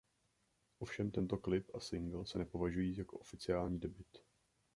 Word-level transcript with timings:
Ovšem 0.79 1.11
tento 1.11 1.37
klip 1.37 1.69
a 1.75 1.79
singl 1.79 2.25
se 2.25 2.39
nepovažují 2.39 2.97
jako 2.97 3.17
oficiální 3.17 3.79
debut. 3.79 4.23